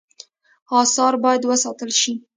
آثار 0.81 1.13
باید 1.23 1.43
وساتل 1.45 1.89
شي 1.99 2.13